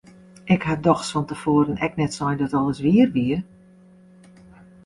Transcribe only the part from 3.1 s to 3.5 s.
wie!